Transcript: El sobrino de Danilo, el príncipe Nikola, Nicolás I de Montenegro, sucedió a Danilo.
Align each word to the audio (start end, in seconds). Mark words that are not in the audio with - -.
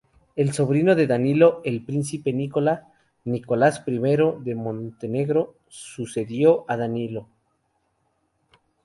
El 0.35 0.51
sobrino 0.51 0.95
de 0.95 1.05
Danilo, 1.05 1.61
el 1.63 1.85
príncipe 1.85 2.33
Nikola, 2.33 2.91
Nicolás 3.23 3.83
I 3.85 3.99
de 4.39 4.55
Montenegro, 4.55 5.53
sucedió 5.67 6.65
a 6.67 6.75
Danilo. 6.75 7.27